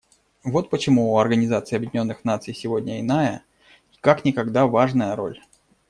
[0.43, 3.43] Вот почему у Организации Объединенных Наций сегодня иная
[3.93, 5.39] и как никогда важная роль.